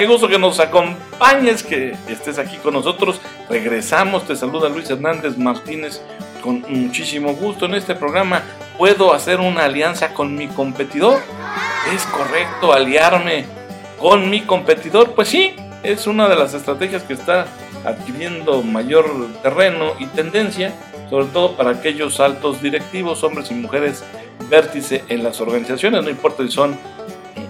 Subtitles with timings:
[0.00, 3.20] qué gusto que nos acompañes, que estés aquí con nosotros.
[3.50, 6.00] Regresamos, te saluda Luis Hernández Martínez
[6.42, 8.42] con muchísimo gusto en este programa.
[8.78, 11.20] ¿Puedo hacer una alianza con mi competidor?
[11.94, 13.44] ¿Es correcto aliarme
[13.98, 15.14] con mi competidor?
[15.14, 17.46] Pues sí, es una de las estrategias que está
[17.84, 19.04] adquiriendo mayor
[19.42, 20.72] terreno y tendencia,
[21.10, 24.02] sobre todo para aquellos altos directivos, hombres y mujeres
[24.48, 26.78] vértice en las organizaciones, no importa si son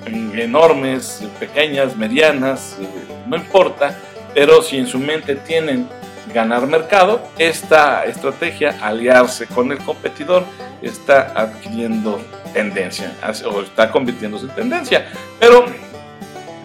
[0.07, 2.87] enormes, pequeñas, medianas, eh,
[3.27, 3.97] no importa,
[4.35, 5.89] pero si en su mente tienen
[6.33, 10.45] ganar mercado, esta estrategia, aliarse con el competidor,
[10.83, 12.21] está adquiriendo
[12.53, 13.13] tendencia
[13.47, 15.07] o está convirtiéndose en tendencia,
[15.39, 15.67] pero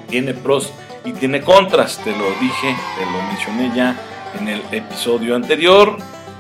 [0.09, 0.71] tiene pros
[1.03, 3.95] y tiene contras, te lo dije, te lo mencioné ya
[4.39, 5.97] en el episodio anterior,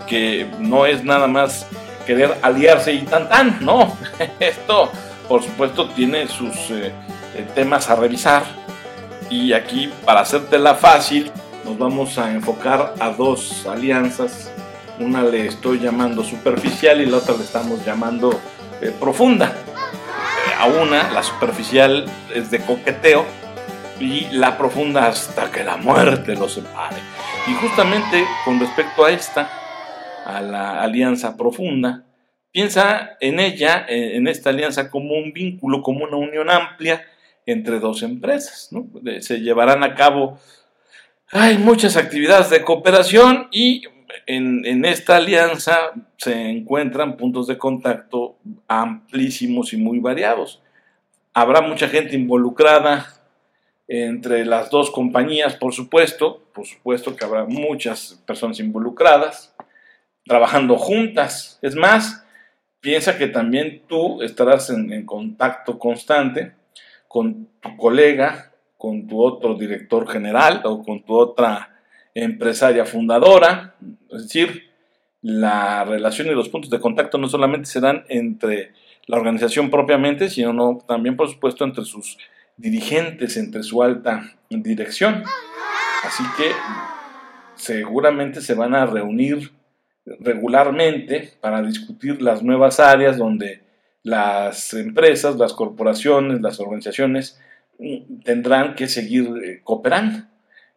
[0.07, 1.67] que no es nada más
[2.05, 3.97] querer aliarse y tan tan, no,
[4.39, 4.91] esto
[5.27, 6.91] por supuesto tiene sus eh,
[7.35, 8.43] eh, temas a revisar
[9.29, 11.31] y aquí para hacértela fácil
[11.63, 14.51] nos vamos a enfocar a dos alianzas,
[14.99, 18.39] una le estoy llamando superficial y la otra le estamos llamando
[18.81, 19.51] eh, profunda.
[20.59, 23.25] a una, la superficial es de coqueteo
[23.99, 26.97] y la profunda hasta que la muerte los separe.
[27.47, 29.49] Y justamente con respecto a esta,
[30.25, 32.04] a la alianza profunda,
[32.55, 37.05] piensa en ella, eh, en esta alianza, como un vínculo, como una unión amplia
[37.45, 38.69] entre dos empresas.
[39.19, 40.39] Se llevarán a cabo
[41.31, 43.83] hay muchas actividades de cooperación y
[44.25, 48.37] en, esta alianza se encuentran puntos de contacto
[48.69, 50.61] amplísimos y muy variados.
[51.33, 53.07] Habrá mucha gente involucrada
[53.89, 59.53] entre las dos compañías, por supuesto, por supuesto que habrá muchas personas involucradas,
[60.23, 61.59] trabajando juntas.
[61.61, 62.24] Es más,
[62.85, 66.51] piensa que también tú estarás en, contacto constante
[67.07, 71.81] con tu colega, con tu otro director general o con tu otra
[72.13, 73.73] empresaria fundadora.
[74.11, 74.69] Es decir,
[75.23, 78.73] la relación y los puntos de contacto no solamente se dan entre
[79.07, 82.19] la organización propiamente, sino también, por supuesto, entre sus
[82.55, 85.23] dirigentes, entre su alta dirección.
[86.03, 86.51] Así que
[87.55, 89.54] seguramente se van a reunir
[90.05, 93.61] regularmente para discutir las nuevas áreas donde
[94.03, 97.39] las empresas, las corporaciones, las organizaciones
[97.79, 100.27] mm, tendrán que seguir eh, cooperando.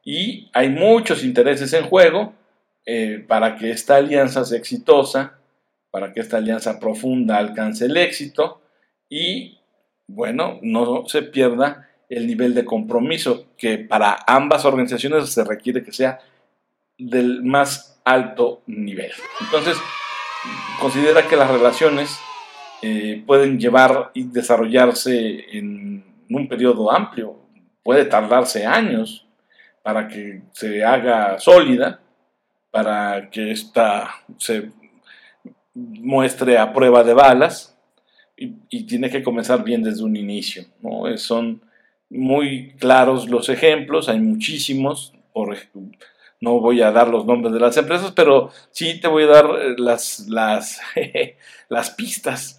[0.02, 2.32] Y hay muchos intereses en juego
[2.86, 5.38] eh, para que esta alianza sea exitosa,
[5.90, 8.62] para que esta alianza profunda alcance el éxito
[9.10, 9.58] y,
[10.06, 15.92] bueno, no se pierda el nivel de compromiso que para ambas organizaciones se requiere que
[15.92, 16.20] sea
[16.96, 19.12] del más alto nivel.
[19.40, 19.76] Entonces,
[20.80, 22.18] considera que las relaciones
[22.82, 27.36] eh, pueden llevar y desarrollarse en un periodo amplio,
[27.82, 29.26] puede tardarse años
[29.82, 32.00] para que se haga sólida,
[32.70, 34.70] para que ésta se
[35.74, 37.76] muestre a prueba de balas
[38.36, 40.64] y, tiene que comenzar bien desde un inicio.
[40.80, 41.16] ¿no?
[41.16, 41.60] Son
[42.10, 45.12] muy claros los ejemplos, hay muchísimos,
[46.40, 49.46] no voy a dar los nombres de las empresas, pero sí te voy a dar
[49.46, 50.26] eh, las,
[51.68, 52.56] las, pistas.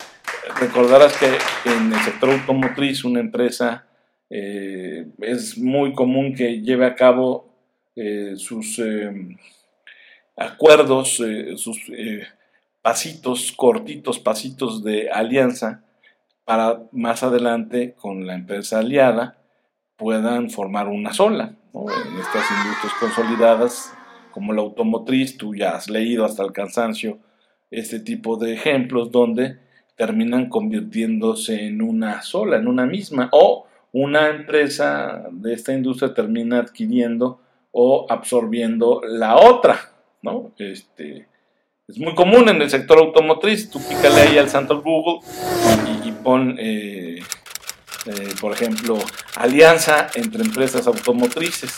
[0.60, 1.28] Recordarás que
[1.70, 3.86] en el sector automotriz una empresa
[4.30, 7.50] eh, es muy común que lleve a cabo
[7.96, 8.82] eh, sus
[10.36, 11.22] acuerdos,
[11.56, 11.92] sus
[12.82, 15.84] pasitos, cortitos pasitos de alianza
[16.46, 19.38] para más adelante con la empresa aliada
[19.98, 21.59] puedan formar una sola.
[21.74, 23.94] En estas industrias consolidadas
[24.32, 27.20] como la automotriz, tú ya has leído hasta el cansancio
[27.72, 29.60] este tipo de ejemplos donde
[29.96, 36.60] terminan convirtiéndose en una sola, en una misma, o una empresa de esta industria termina
[36.60, 37.42] adquiriendo
[37.72, 39.92] o absorbiendo la otra,
[40.22, 40.52] ¿no?
[40.58, 41.28] Este,
[41.88, 45.20] es muy común en el sector automotriz, tú pícale ahí al santo Google
[46.06, 47.20] y, pon eh,
[48.06, 48.98] eh, por ejemplo,
[49.36, 51.76] alianza entre empresas automotrices.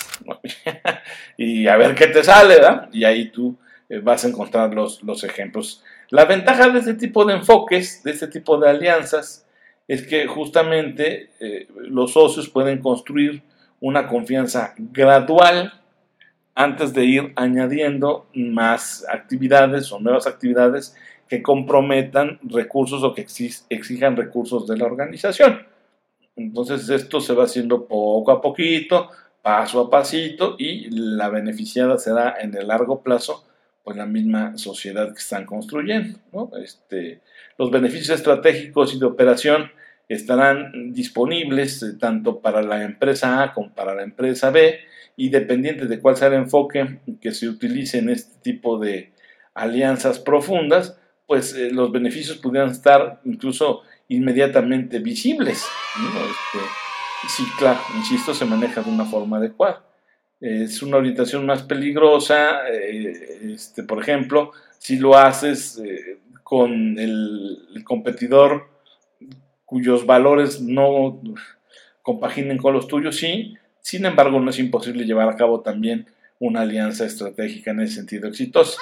[1.37, 2.89] y a ver qué te sale, ¿verdad?
[2.91, 3.57] Y ahí tú
[3.89, 5.83] eh, vas a encontrar los, los ejemplos.
[6.09, 9.45] La ventaja de este tipo de enfoques, de este tipo de alianzas,
[9.87, 13.43] es que justamente eh, los socios pueden construir
[13.79, 15.73] una confianza gradual
[16.53, 20.95] antes de ir añadiendo más actividades o nuevas actividades
[21.27, 23.25] que comprometan recursos o que
[23.69, 25.65] exijan recursos de la organización.
[26.35, 29.09] Entonces esto se va haciendo poco a poquito,
[29.41, 33.45] paso a pasito y la beneficiada será en el largo plazo
[33.83, 36.19] pues la misma sociedad que están construyendo.
[36.63, 37.21] Este,
[37.57, 39.71] los beneficios estratégicos y de operación
[40.07, 44.79] estarán disponibles eh, tanto para la empresa A como para la empresa B
[45.15, 49.13] y dependiente de cuál sea el enfoque que se utilice en este tipo de
[49.53, 53.81] alianzas profundas, pues eh, los beneficios pudieran estar incluso
[54.15, 55.65] inmediatamente visibles.
[55.97, 56.65] Este,
[57.29, 59.83] sí, claro, insisto, se maneja de una forma adecuada.
[60.39, 65.81] Es una orientación más peligrosa, eh, este, por ejemplo, si lo haces
[66.43, 68.71] con el competidor
[69.71, 71.21] cuyos valores no
[72.01, 73.55] compaginen con los tuyos, sí.
[73.79, 76.07] Sin embargo, no es imposible llevar a cabo también
[76.39, 78.77] una alianza estratégica en ese sentido exitosa.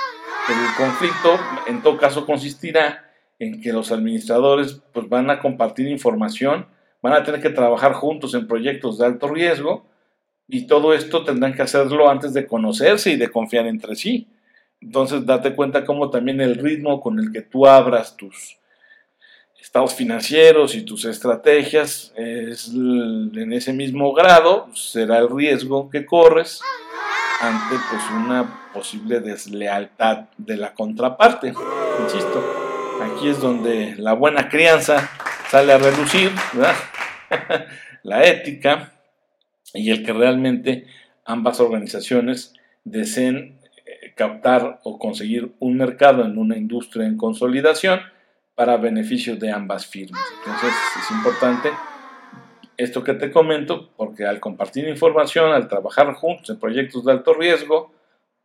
[0.48, 3.09] El conflicto, en todo caso, consistirá
[3.40, 6.68] en que los administradores pues, van a compartir información,
[7.02, 9.86] van a tener que trabajar juntos en proyectos de alto riesgo
[10.48, 14.28] y todo esto tendrán que hacerlo antes de conocerse y de confiar entre sí.
[14.82, 18.58] Entonces, date cuenta cómo también el ritmo con el que tú abras tus
[19.62, 26.62] estados financieros y tus estrategias es en ese mismo grado será el riesgo que corres
[27.42, 31.54] ante pues una posible deslealtad de la contraparte.
[32.02, 32.69] Insisto,
[33.02, 35.10] aquí es donde la buena crianza
[35.50, 36.32] sale a reducir,
[38.04, 38.94] la ética
[39.74, 40.86] y el que realmente
[41.26, 42.54] ambas organizaciones
[42.84, 48.00] deseen eh, captar o conseguir un mercado en una industria en consolidación
[48.56, 50.22] para beneficio de ambas firmas.
[50.40, 51.70] Entonces es importante
[52.78, 57.34] esto que te comento porque al compartir información, al trabajar juntos en proyectos de alto
[57.34, 57.92] riesgo,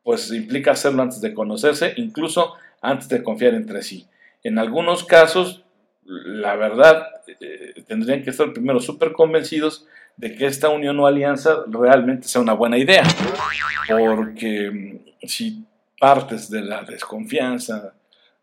[0.02, 4.06] pues implica hacerlo antes de conocerse, incluso antes de confiar entre sí.
[4.44, 5.64] En algunos casos,
[6.04, 7.08] la verdad,
[7.40, 9.86] eh, tendrían que estar primero súper convencidos
[10.16, 13.02] de que esta unión o alianza realmente sea una buena idea.
[13.88, 15.64] Porque mm, si
[15.98, 17.94] partes de la desconfianza,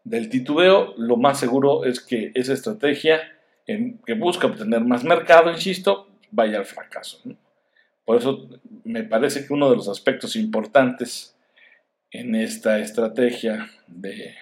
[0.03, 3.21] del titubeo, lo más seguro es que esa estrategia
[3.68, 7.21] que busca obtener más mercado, insisto, vaya al fracaso.
[8.03, 8.50] Por eso
[8.83, 11.38] me parece que uno de los aspectos importantes
[12.09, 14.36] en esta estrategia de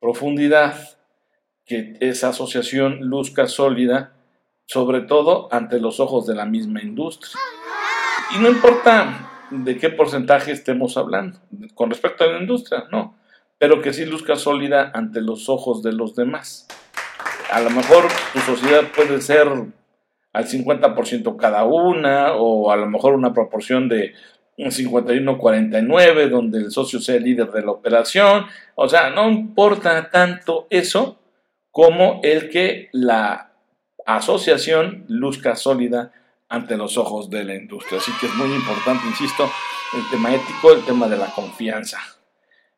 [0.00, 0.98] profundidad,
[1.64, 4.14] que esa asociación luzca sólida,
[4.66, 7.34] sobre todo ante los ojos de la misma industria.
[8.34, 11.38] Y no importa de qué porcentaje estemos hablando
[11.74, 13.18] con respecto a la industria, no
[13.58, 16.66] pero que sí luzca sólida ante los ojos de los demás.
[17.50, 19.48] A lo mejor tu sociedad puede ser
[20.32, 24.14] al 50% cada una, o a lo mejor una proporción de
[24.58, 28.46] un 51-49, donde el socio sea el líder de la operación.
[28.74, 31.18] O sea, no importa tanto eso
[31.70, 33.52] como el que la
[34.04, 36.12] asociación luzca sólida
[36.48, 37.98] ante los ojos de la industria.
[37.98, 39.48] Así que es muy importante, insisto,
[39.94, 41.98] el tema ético, el tema de la confianza.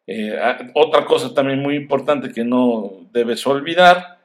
[0.07, 4.19] Eh, ah, otra cosa también muy importante que no debes olvidar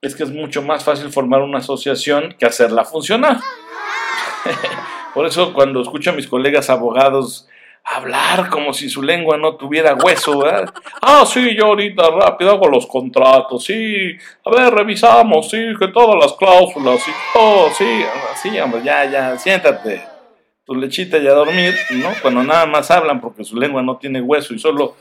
[0.00, 3.38] es que es mucho más fácil formar una asociación que hacerla funcionar.
[5.14, 7.48] Por eso cuando escucho a mis colegas abogados
[7.84, 10.72] hablar como si su lengua no tuviera hueso, ¿verdad?
[11.00, 16.16] Ah, sí, yo ahorita rápido hago los contratos, sí, a ver, revisamos, sí, que todas
[16.16, 18.04] las cláusulas, sí, todo, sí,
[18.40, 20.02] sí, hombre, ya, ya, siéntate,
[20.64, 22.10] tu lechita y a dormir, ¿no?
[22.22, 24.96] Cuando nada más hablan porque su lengua no tiene hueso y solo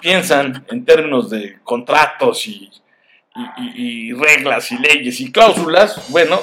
[0.00, 2.70] piensan en términos de contratos y,
[4.12, 6.38] reglas y leyes y cláusulas, bueno,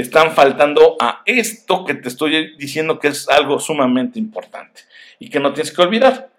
[0.00, 4.82] están faltando a esto que te estoy diciendo que es algo sumamente importante
[5.18, 6.30] y que no tienes que olvidar,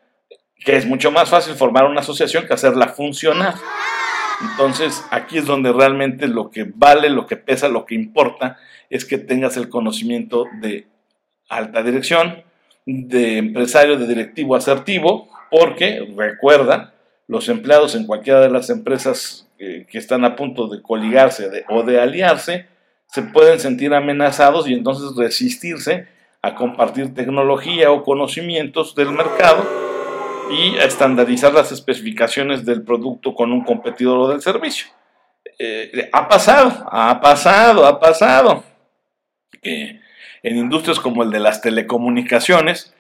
[0.64, 3.56] que es mucho más fácil formar una asociación que hacerla funcionar.
[4.42, 8.58] Entonces, aquí es donde realmente lo que vale, lo que pesa, lo que importa,
[8.90, 10.88] es que tengas el conocimiento de
[11.50, 12.44] alta dirección,
[12.86, 16.94] de empresario, de directivo asertivo, porque, recuerda,
[17.28, 22.00] los empleados en cualquiera de las empresas que están a punto de coligarse o de
[22.00, 22.68] aliarse,
[23.12, 26.08] se pueden sentir amenazados y entonces resistirse
[26.42, 29.66] a compartir tecnología o conocimientos del mercado
[30.52, 34.88] y a estandarizar las especificaciones del producto con un competidor o del servicio.
[35.58, 38.64] Eh, ha pasado, ha pasado, ha pasado.
[39.62, 40.00] que
[40.42, 42.94] en industrias como el de las telecomunicaciones,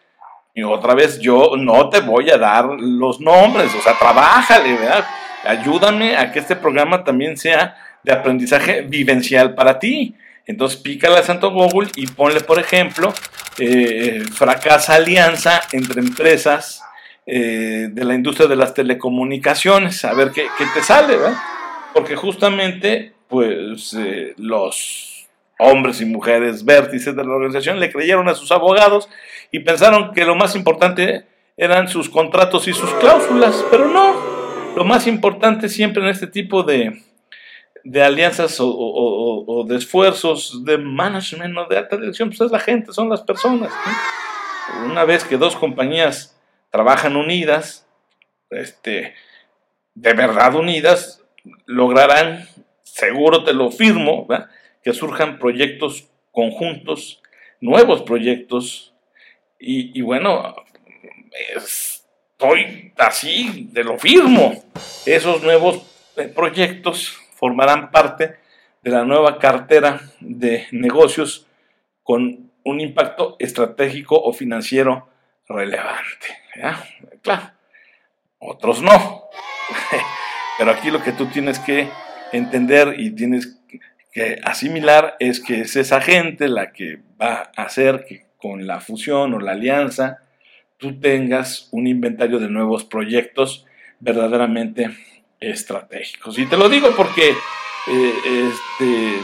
[0.53, 5.05] y otra vez, yo no te voy a dar los nombres, o sea, trabájale, ¿verdad?
[5.45, 7.77] Ayúdame a que este programa también sea
[8.09, 10.15] de aprendizaje vivencial para ti.
[10.47, 13.13] Entonces pícale a Santo Google y ponle, por ejemplo,
[13.59, 16.81] eh, fracasa alianza entre empresas
[17.27, 21.37] eh, de la industria de las telecomunicaciones, a ver qué, te sale, ¿verdad?
[21.93, 25.27] Porque justamente, pues, eh, los
[25.59, 29.07] hombres y mujeres vértices de la organización le creyeron a sus abogados
[29.51, 31.25] y pensaron que lo más importante
[31.57, 34.15] eran sus contratos y sus cláusulas, pero no.
[34.75, 37.03] Lo más importante siempre en este tipo de,
[37.83, 42.93] de alianzas o, de esfuerzos de management o de alta dirección, pues es la gente,
[42.93, 43.71] son las personas.
[44.85, 47.87] Una vez que dos compañías trabajan unidas,
[48.49, 49.15] este,
[49.95, 51.23] de verdad unidas,
[51.65, 52.47] lograrán,
[52.83, 54.27] seguro te lo firmo,
[54.83, 57.21] que surjan proyectos conjuntos,
[57.59, 58.89] nuevos proyectos,
[59.59, 60.55] y, bueno,
[61.55, 64.63] estoy así, de lo firmo.
[65.05, 65.81] Esos nuevos
[66.15, 68.35] eh, proyectos formarán parte
[68.83, 71.47] de la nueva cartera de negocios
[72.03, 75.07] con un impacto estratégico o financiero
[75.47, 76.27] relevante.
[77.21, 77.51] Claro,
[78.39, 79.23] otros no.
[80.57, 81.87] Pero aquí lo que tú tienes que
[82.33, 83.57] entender y tienes
[84.11, 88.81] que asimilar es que es esa gente la que va a hacer que con la
[88.81, 90.23] fusión o la alianza
[90.77, 93.65] tú tengas un inventario de nuevos proyectos
[93.99, 94.89] verdaderamente
[95.39, 96.37] estratégicos.
[96.37, 99.21] Y te lo digo porque eh, este,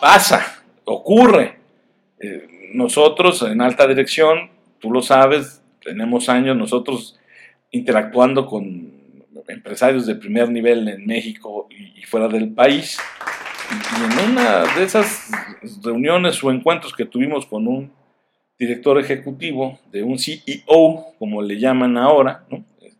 [0.00, 1.58] pasa, ocurre.
[2.18, 7.18] Eh, nosotros en alta dirección, tú lo sabes, tenemos años nosotros
[7.70, 9.00] interactuando con
[9.48, 12.98] empresarios de primer nivel en México y, fuera del país.
[13.70, 15.30] Y, en una de esas
[15.82, 17.92] reuniones o encuentros que tuvimos con un
[18.58, 22.44] director ejecutivo de un CEO, como le llaman ahora,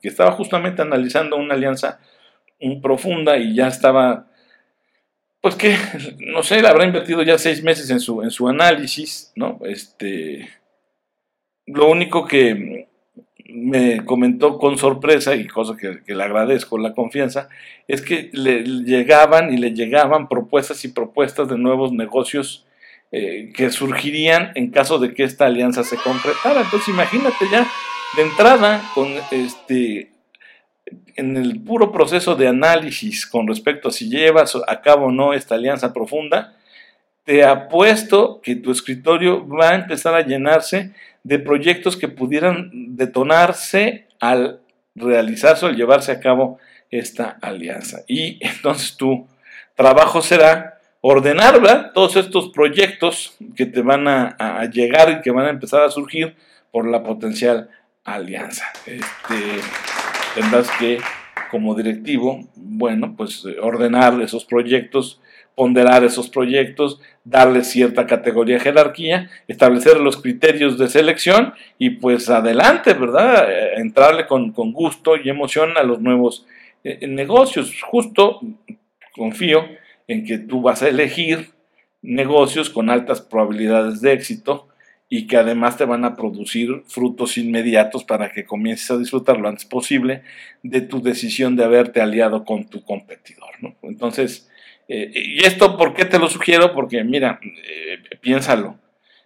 [0.00, 2.00] que estaba justamente analizando una alianza
[2.80, 4.28] profunda y ya estaba,
[5.40, 5.76] pues que,
[6.18, 9.58] no sé, le habrá invertido ya seis meses en su, en su análisis, ¿no?
[9.64, 10.48] Este,
[11.66, 12.88] lo único que
[13.52, 17.48] me comentó con sorpresa, y cosa que, le agradezco la confianza,
[17.88, 22.66] es que le llegaban y le llegaban propuestas y propuestas de nuevos negocios
[23.12, 26.62] eh, que surgirían en caso de que esta alianza se concretara.
[26.62, 27.66] Entonces imagínate ya
[28.16, 30.10] de entrada con este
[31.16, 35.34] en el puro proceso de análisis con respecto a si llevas a cabo o no
[35.34, 36.54] esta alianza profunda,
[37.24, 40.92] te apuesto que tu escritorio va a empezar a llenarse
[41.22, 44.60] de proyectos que pudieran detonarse al
[44.94, 46.58] realizarse o al llevarse a cabo
[46.90, 48.00] esta alianza.
[48.08, 49.26] Y entonces tu
[49.76, 55.50] trabajo será ordenar todos estos proyectos que te van a, llegar y que van a
[55.50, 56.36] empezar a surgir
[56.70, 57.70] por la potencial
[58.04, 58.66] alianza.
[58.86, 59.60] Este,
[60.34, 60.98] tendrás que,
[61.50, 65.20] como directivo, bueno, pues eh, ordenar esos proyectos,
[65.54, 72.94] ponderar esos proyectos, darle cierta categoría jerarquía, establecer los criterios de selección y pues adelante,
[72.94, 73.50] ¿verdad?
[73.50, 76.46] Eh, entrarle con, gusto y emoción a los nuevos
[76.84, 77.78] eh, negocios.
[77.82, 78.40] Justo
[79.12, 79.66] confío
[80.08, 81.50] en que tú vas a elegir
[82.02, 84.69] negocios con altas probabilidades de éxito
[85.12, 89.48] y que además te van a producir frutos inmediatos para que comiences a disfrutar lo
[89.48, 90.22] antes posible
[90.62, 93.50] de tu decisión de haberte aliado con tu competidor.
[93.60, 93.74] ¿no?
[93.82, 94.48] Entonces,
[94.86, 96.72] eh, ¿y esto por qué te lo sugiero?
[96.72, 98.78] Porque mira, eh, piénsalo,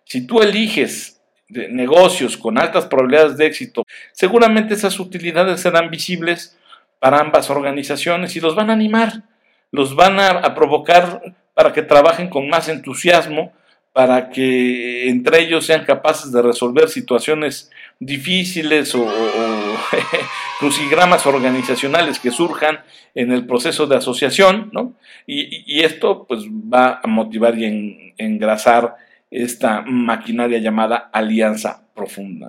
[0.04, 6.58] si tú eliges negocios con altas probabilidades de éxito, seguramente esas utilidades serán visibles
[6.98, 9.24] para ambas organizaciones y los van a animar,
[9.70, 11.20] los van a provocar
[11.52, 13.52] para que trabajen con más entusiasmo,
[13.94, 17.70] para que entre ellos sean capaces de resolver situaciones
[18.00, 19.06] difíciles o,
[20.58, 22.80] crucigramas organizacionales que surjan
[23.14, 24.94] en el proceso de asociación, ¿no?
[25.28, 28.96] Y, esto pues va a motivar y engrasar
[29.30, 32.48] esta maquinaria llamada alianza profunda.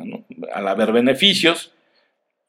[0.52, 1.74] Al haber beneficios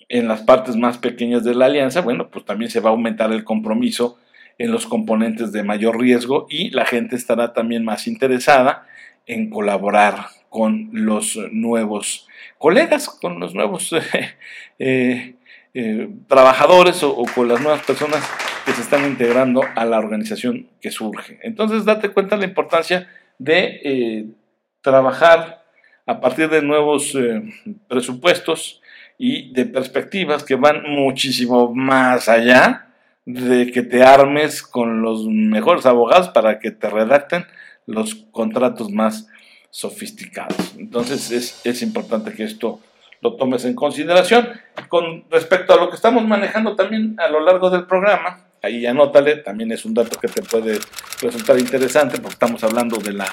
[0.09, 3.31] en las partes más pequeñas de la alianza, bueno, pues también se va a aumentar
[3.31, 4.19] el compromiso
[4.59, 8.87] en los componentes de mayor riesgo y la gente estará también más interesada
[9.27, 12.27] en colaborar con los nuevos
[12.59, 13.95] colegas, con los nuevos
[14.79, 15.35] eh,
[15.75, 18.23] eh, trabajadores o, con las nuevas personas
[18.65, 21.39] que se están integrando a la organización que surge.
[21.43, 23.09] Entonces, date cuenta de la importancia
[23.39, 24.27] de eh,
[24.81, 25.65] trabajar
[26.07, 27.17] a partir de nuevos
[27.89, 28.81] presupuestos
[29.19, 32.86] y de perspectivas que van muchísimo más allá
[33.27, 37.45] de que te armes con los mejores abogados para que te redacten
[37.85, 39.29] los contratos más
[39.71, 40.75] sofisticados.
[40.79, 42.81] Entonces es, es, importante que esto
[43.21, 44.49] lo tomes en consideración.
[44.89, 49.37] Con respecto a lo que estamos manejando también a lo largo del programa, ahí anótale,
[49.37, 50.79] también es un dato que te puede
[51.21, 53.27] resultar interesante porque estamos hablando de la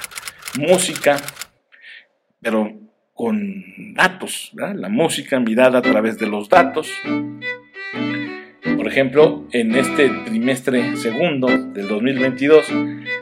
[0.58, 1.16] música,
[2.40, 2.72] pero
[3.12, 6.90] con datos, la música mirada a través de los datos.
[8.84, 12.66] Por ejemplo, en este trimestre segundo del 2022,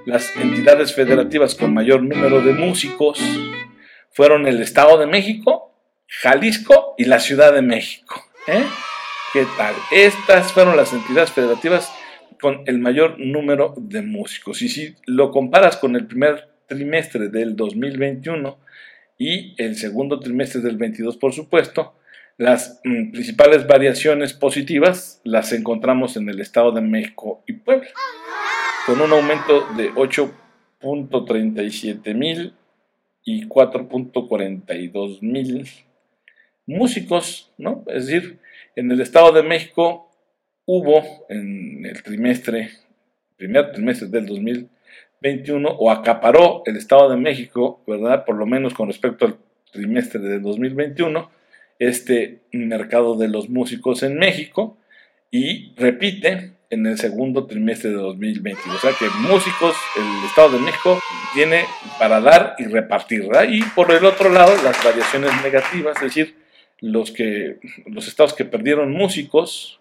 [0.07, 3.21] las entidades federativas con mayor número de músicos
[4.11, 5.73] fueron el Estado de México,
[6.09, 8.25] Jalisco y la Ciudad de México.
[8.49, 8.65] ¿eh?
[9.33, 9.73] ¿Qué tal?
[9.93, 11.93] Estas fueron las entidades federativas
[12.41, 14.63] con el mayor número de músicos.
[14.63, 18.59] Y si lo comparas con el primer trimestre del 2021
[19.17, 21.95] y el segundo trimestre del 22, por supuesto,
[22.39, 27.89] las mm, principales variaciones positivas las encontramos en el Estado de México y Puebla,
[28.87, 32.55] con un aumento de 8.37 mil
[33.25, 35.69] y 4.42 mil
[36.67, 37.85] músicos, ¿no?
[37.89, 38.39] Es decir,
[38.77, 40.11] en el Estado de México
[40.65, 42.71] hubo en el trimestre,
[43.37, 48.25] primer trimestre del 2021, o acaparó el Estado de México, ¿verdad?
[48.25, 49.37] Por lo menos con respecto al
[49.73, 51.31] trimestre del 2021,
[51.79, 54.77] este mercado de los músicos en México
[55.31, 58.77] y repite en el segundo trimestre de 2022.
[58.77, 60.99] O sea que músicos, el Estado de México
[61.35, 61.65] tiene
[61.99, 63.29] para dar y repartir.
[63.49, 66.37] Y por el otro lado, las variaciones negativas, es decir,
[66.81, 69.81] los, que, los estados que perdieron músicos,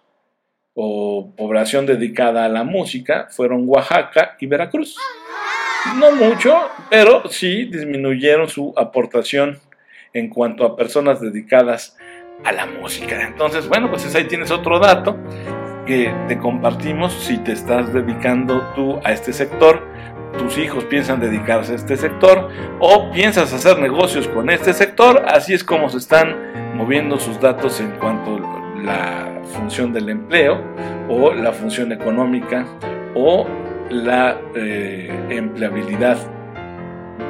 [0.74, 4.96] o población dedicada a la música fueron Oaxaca y Veracruz.
[5.96, 6.58] No mucho,
[6.90, 9.60] pero sí disminuyeron su aportación
[10.12, 11.96] en cuanto a personas dedicadas
[12.44, 13.26] a la música.
[13.26, 15.16] Entonces, bueno, pues ahí tienes otro dato
[15.86, 19.82] que te compartimos si te estás dedicando tú a este sector,
[20.38, 22.48] tus hijos piensan dedicarse a este sector
[22.80, 27.80] o piensas hacer negocios con este sector, así es como se están moviendo sus datos
[27.80, 30.60] en cuanto a la función del empleo
[31.08, 32.66] o la función económica
[33.14, 33.46] o
[33.90, 36.16] la eh, empleabilidad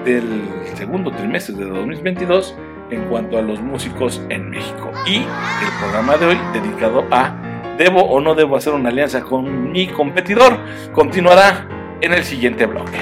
[0.05, 2.57] del segundo trimestre de 2022
[2.93, 4.91] en cuanto a los músicos en México.
[5.07, 7.35] Y el programa de hoy dedicado a
[7.79, 10.59] ¿Debo o no debo hacer una alianza con mi competidor?
[10.93, 11.67] Continuará
[12.01, 12.99] en el siguiente bloque.